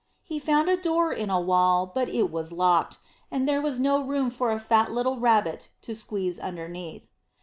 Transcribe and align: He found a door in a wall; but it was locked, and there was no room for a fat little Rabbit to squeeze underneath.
He 0.23 0.39
found 0.39 0.67
a 0.67 0.75
door 0.81 1.13
in 1.13 1.29
a 1.29 1.39
wall; 1.39 1.85
but 1.85 2.09
it 2.09 2.31
was 2.31 2.51
locked, 2.51 2.97
and 3.29 3.47
there 3.47 3.61
was 3.61 3.79
no 3.79 4.01
room 4.03 4.31
for 4.31 4.49
a 4.49 4.59
fat 4.59 4.91
little 4.91 5.19
Rabbit 5.19 5.69
to 5.83 5.93
squeeze 5.93 6.39
underneath. 6.39 7.07